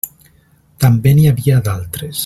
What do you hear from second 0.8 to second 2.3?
També n'hi havia d'altres.